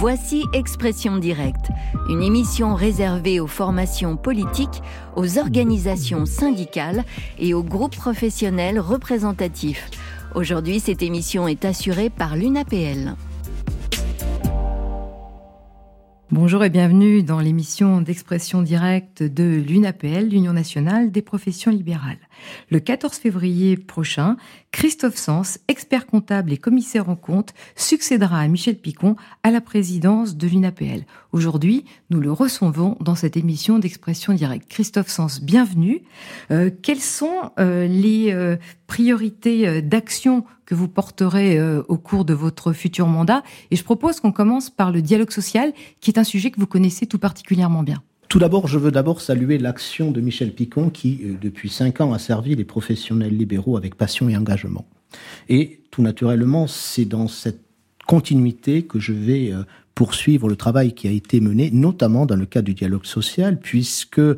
[0.00, 1.68] Voici Expression directe,
[2.08, 4.80] une émission réservée aux formations politiques,
[5.14, 7.04] aux organisations syndicales
[7.38, 9.90] et aux groupes professionnels représentatifs.
[10.34, 13.14] Aujourd'hui, cette émission est assurée par l'UNAPL.
[16.30, 22.16] Bonjour et bienvenue dans l'émission d'expression directe de l'UNAPL, l'Union nationale des professions libérales.
[22.70, 24.36] Le 14 février prochain,
[24.72, 30.36] Christophe Sens, expert comptable et commissaire en compte, succédera à Michel Picon à la présidence
[30.36, 31.04] de l'UNAPL.
[31.32, 34.68] Aujourd'hui, nous le recevons dans cette émission d'expression directe.
[34.68, 36.02] Christophe Sens, bienvenue.
[36.50, 42.72] Euh, quelles sont euh, les euh, priorités d'action que vous porterez au cours de votre
[42.72, 43.42] futur mandat?
[43.70, 46.66] Et je propose qu'on commence par le dialogue social, qui est un sujet que vous
[46.66, 48.02] connaissez tout particulièrement bien.
[48.30, 52.12] Tout d'abord, je veux d'abord saluer l'action de Michel Picon qui, euh, depuis cinq ans,
[52.12, 54.86] a servi les professionnels libéraux avec passion et engagement.
[55.48, 57.64] Et tout naturellement, c'est dans cette
[58.06, 59.64] continuité que je vais euh,
[60.00, 64.18] poursuivre le travail qui a été mené, notamment dans le cadre du dialogue social, puisque
[64.18, 64.34] euh,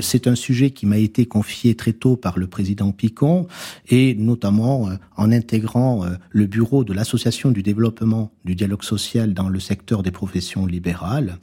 [0.00, 3.46] c'est un sujet qui m'a été confié très tôt par le président Picon
[3.90, 9.34] et notamment euh, en intégrant euh, le bureau de l'association du développement du dialogue social
[9.34, 11.36] dans le secteur des professions libérales.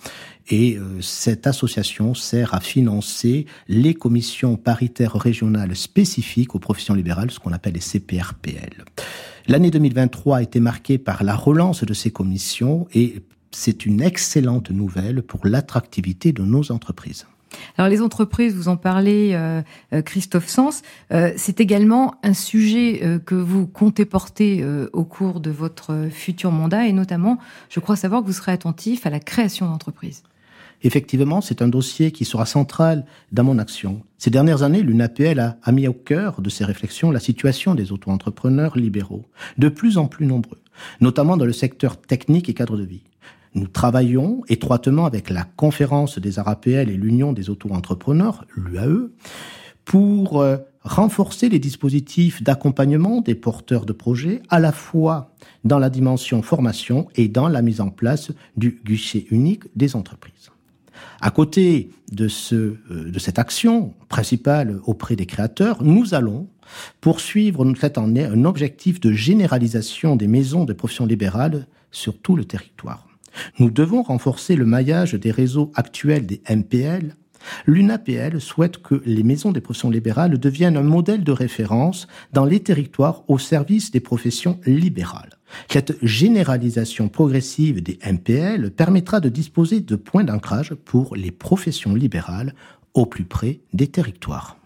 [0.50, 7.39] Et cette association sert à financer les commissions paritaires régionales spécifiques aux professions libérales, ce
[7.39, 8.83] qu'on appelle les CPRPL.
[9.47, 14.71] L'année 2023 a été marquée par la relance de ces commissions et c'est une excellente
[14.71, 17.25] nouvelle pour l'attractivité de nos entreprises.
[17.77, 19.61] Alors les entreprises, vous en parlez, euh,
[19.94, 24.63] euh, Christophe Sens, euh, c'est également un sujet que vous comptez porter
[24.94, 27.38] au cours de votre futur mandat et notamment,
[27.69, 30.23] je crois savoir que vous serez attentif à la création d'entreprises.
[30.83, 34.02] Effectivement, c'est un dossier qui sera central dans mon action.
[34.17, 37.91] Ces dernières années, l'UNAPL a, a mis au cœur de ses réflexions la situation des
[37.91, 39.25] auto-entrepreneurs libéraux,
[39.59, 40.59] de plus en plus nombreux,
[40.99, 43.03] notamment dans le secteur technique et cadre de vie.
[43.53, 49.09] Nous travaillons étroitement avec la conférence des ARAPL et l'Union des auto-entrepreneurs, l'UAE,
[49.83, 55.34] pour euh, renforcer les dispositifs d'accompagnement des porteurs de projets, à la fois
[55.66, 60.51] dans la dimension formation et dans la mise en place du guichet unique des entreprises.
[61.19, 66.47] À côté de, euh, cette action principale auprès des créateurs, nous allons
[67.01, 73.10] poursuivre un objectif de généralisation des maisons de profession libérale sur tout le territoire.
[73.59, 77.16] Nous devons renforcer le maillage des réseaux actuels des MPL.
[77.66, 82.59] L'UNAPL souhaite que les maisons des professions libérales deviennent un modèle de référence dans les
[82.59, 85.38] territoires au service des professions libérales.
[85.69, 92.53] Cette généralisation progressive des MPL permettra de disposer de points d'ancrage pour les professions libérales
[92.94, 94.60] au plus près des territoires.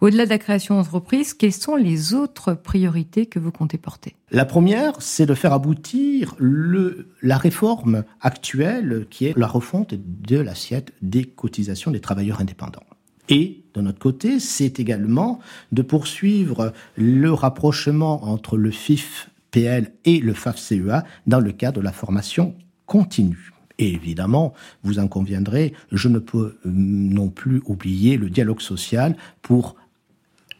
[0.00, 4.14] Au-delà de la création d'entreprise, quelles sont les autres priorités que vous comptez porter?
[4.30, 10.92] La première, c'est de faire aboutir la réforme actuelle qui est la refonte de l'assiette
[11.02, 12.84] des cotisations des travailleurs indépendants.
[13.28, 15.40] Et de notre côté, c'est également
[15.72, 21.84] de poursuivre le rapprochement entre le FIF PL et le FAF-CEA dans le cadre de
[21.84, 22.54] la formation
[22.86, 23.52] continue.
[23.78, 29.16] Et évidemment, vous en conviendrez, je ne peux euh, non plus oublier le dialogue social
[29.42, 29.76] pour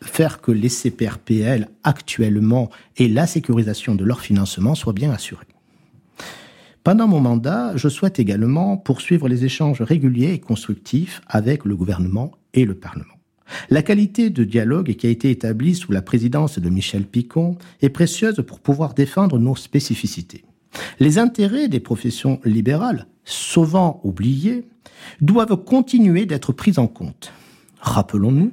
[0.01, 5.47] faire que les CPRPL actuellement et la sécurisation de leur financement soient bien assurés.
[6.84, 12.31] Pendant mon mandat, je souhaite également poursuivre les échanges réguliers et constructifs avec le gouvernement
[12.55, 13.15] et le Parlement.
[13.71, 17.89] La qualité de dialogue qui a été établie sous la présidence de Michel Picon est
[17.89, 20.45] précieuse pour pouvoir défendre nos spécificités.
[21.01, 24.69] Les intérêts des professions libérales, souvent oubliés,
[25.21, 27.33] doivent continuer d'être pris en compte.
[27.81, 28.53] Rappelons-nous,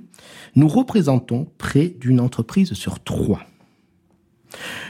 [0.55, 3.41] nous représentons près d'une entreprise sur trois.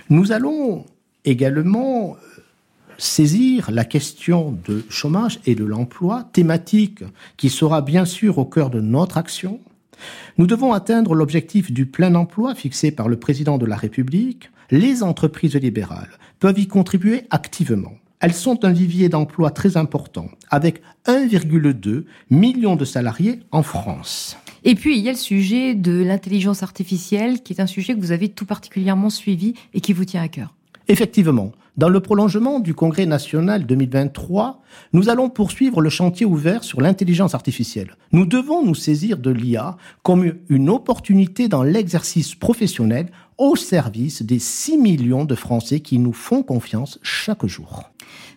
[0.09, 0.85] Nous allons
[1.23, 2.41] également euh,
[2.97, 7.03] saisir la question de chômage et de l'emploi, thématique
[7.37, 9.59] qui sera bien sûr au cœur de notre action.
[10.37, 14.51] Nous devons atteindre l'objectif du plein emploi fixé par le président de la République.
[14.71, 17.93] Les entreprises libérales peuvent y contribuer activement.
[18.19, 24.37] Elles sont un vivier d'emploi très important, avec 1,2 million de salariés en France.
[24.63, 27.99] Et puis, il y a le sujet de l'intelligence artificielle, qui est un sujet que
[27.99, 30.55] vous avez tout particulièrement suivi et qui vous tient à cœur.
[30.87, 34.61] Effectivement, dans le prolongement du Congrès national 2023,
[34.93, 37.95] nous allons poursuivre le chantier ouvert sur l'intelligence artificielle.
[38.13, 43.07] Nous devons nous saisir de l'IA comme une opportunité dans l'exercice professionnel
[43.37, 47.91] au service des 6 millions de Français qui nous font confiance chaque jour.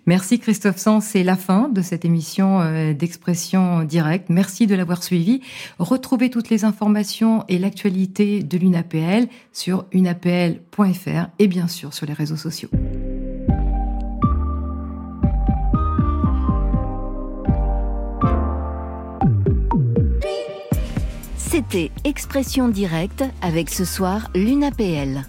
[0.06, 4.30] Merci Christophe Sans, c'est la fin de cette émission euh, d'expression directe.
[4.30, 5.42] Merci de l'avoir suivi.
[5.78, 12.14] Retrouvez toutes les informations et l'actualité de l'UNAPL sur unapl.fr et bien sûr sur les
[12.14, 12.70] réseaux sociaux.
[21.58, 25.24] C'était Expression directe avec ce soir l'UNAPL.